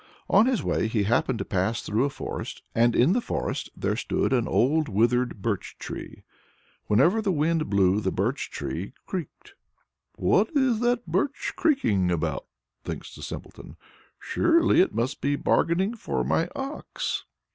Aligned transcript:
On 0.27 0.47
his 0.47 0.63
way 0.63 0.87
he 0.87 1.03
happened 1.03 1.37
to 1.37 1.45
pass 1.45 1.83
through 1.83 2.05
a 2.05 2.09
forest, 2.09 2.63
and 2.73 2.95
in 2.95 3.13
the 3.13 3.21
forest 3.21 3.69
there 3.77 3.95
stood 3.95 4.33
an 4.33 4.47
old 4.47 4.89
withered 4.89 5.43
Birch 5.43 5.75
tree. 5.77 6.23
Whenever 6.87 7.21
the 7.21 7.31
wind 7.31 7.69
blew 7.69 8.01
the 8.01 8.11
Birch 8.11 8.49
tree 8.49 8.93
creaked. 9.05 9.53
"What 10.15 10.49
is 10.55 10.79
the 10.79 11.03
Birch 11.05 11.53
creaking 11.55 12.09
about?" 12.09 12.47
thinks 12.83 13.13
the 13.13 13.21
Simpleton. 13.21 13.77
"Surely 14.17 14.81
it 14.81 14.91
must 14.95 15.21
be 15.21 15.35
bargaining 15.35 15.93
for 15.93 16.23
my 16.23 16.49
ox? 16.55 17.25